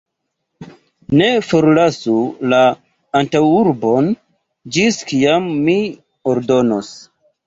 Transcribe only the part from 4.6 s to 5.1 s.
ĝis